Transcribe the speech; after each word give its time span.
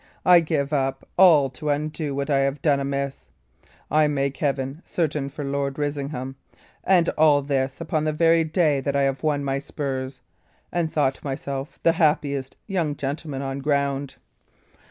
I 0.25 0.39
give 0.39 0.73
up 0.73 1.07
all 1.15 1.51
to 1.51 1.69
undo 1.69 2.15
what 2.15 2.31
I 2.31 2.39
have 2.39 2.59
done 2.63 2.79
amiss; 2.79 3.27
I 3.91 4.07
make 4.07 4.37
heaven 4.37 4.81
certain 4.83 5.29
for 5.29 5.45
Lord 5.45 5.77
Risingham. 5.77 6.37
And 6.83 7.09
all 7.09 7.43
this 7.43 7.79
upon 7.79 8.05
the 8.05 8.11
very 8.11 8.43
day 8.43 8.79
that 8.81 8.95
I 8.95 9.03
have 9.03 9.21
won 9.21 9.43
my 9.43 9.59
spurs, 9.59 10.21
and 10.71 10.91
thought 10.91 11.23
myself 11.23 11.77
the 11.83 11.91
happiest 11.91 12.55
young 12.65 12.95
gentleman 12.95 13.43
on 13.43 13.59
ground." 13.59 14.15